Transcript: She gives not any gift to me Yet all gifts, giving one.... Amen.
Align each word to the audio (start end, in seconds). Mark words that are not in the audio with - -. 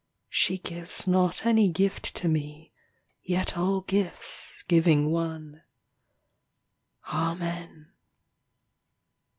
She 0.31 0.57
gives 0.57 1.05
not 1.05 1.45
any 1.45 1.69
gift 1.69 2.15
to 2.15 2.27
me 2.27 2.73
Yet 3.21 3.55
all 3.55 3.81
gifts, 3.81 4.63
giving 4.67 5.11
one.... 5.11 5.61
Amen. 7.13 7.91